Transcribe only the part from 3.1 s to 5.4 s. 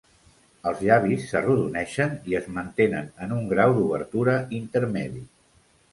en un grau d'obertura intermedi.